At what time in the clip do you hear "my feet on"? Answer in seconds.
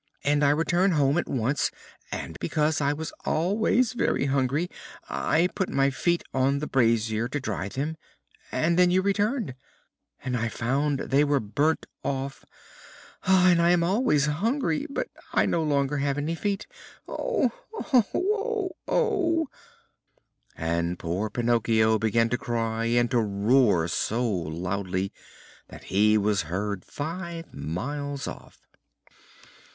5.69-6.57